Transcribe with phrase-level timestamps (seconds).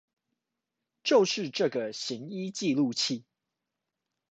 [1.03, 3.23] 就是這個行醫記錄器